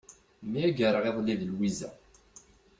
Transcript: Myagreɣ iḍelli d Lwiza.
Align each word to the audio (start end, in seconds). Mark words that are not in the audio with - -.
Myagreɣ 0.51 1.03
iḍelli 1.09 1.35
d 1.39 1.41
Lwiza. 1.51 1.89